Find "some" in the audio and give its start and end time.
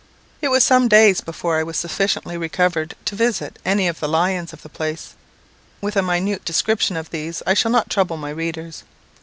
0.63-0.87